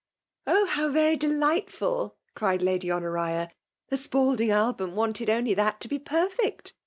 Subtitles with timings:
[0.47, 0.65] "Oh!
[0.65, 3.51] how very delightful!" cried I^dy Honoria.''
[3.91, 6.73] The Spalding album wanted only that to be perfect